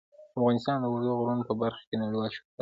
[0.39, 2.57] افغانستان د اوږدو غرونو په برخه کې نړیوال شهرت لري.